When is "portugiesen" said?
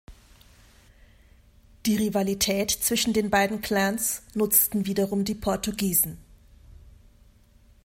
5.35-6.17